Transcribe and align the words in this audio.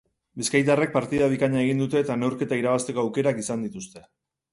Bizkaitarrek 0.41 0.93
partida 0.95 1.27
bikaina 1.33 1.59
egin 1.65 1.83
dute 1.83 2.01
eta 2.05 2.15
neurketa 2.21 2.57
irabazteko 2.61 3.03
aukerak 3.05 3.43
izan 3.45 3.67
dituzte. 3.67 4.03